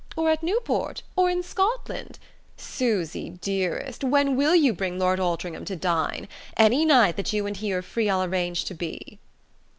or 0.17 0.31
at 0.31 0.41
Newport... 0.41 1.03
or 1.15 1.29
in 1.29 1.43
Scotland... 1.43 2.17
Susy, 2.57 3.29
dearest, 3.39 4.03
when 4.03 4.35
will 4.35 4.55
you 4.55 4.73
bring 4.73 4.97
Lord 4.97 5.19
Altringham 5.19 5.63
to 5.65 5.75
dine? 5.75 6.27
Any 6.57 6.85
night 6.85 7.17
that 7.17 7.33
you 7.33 7.45
and 7.45 7.55
he 7.55 7.71
are 7.71 7.83
free 7.83 8.09
I'll 8.09 8.23
arrange 8.23 8.65
to 8.65 8.73
be...." 8.73 9.19